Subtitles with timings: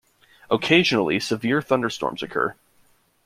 [0.49, 2.55] Occasionally, severe thunderstorms occur.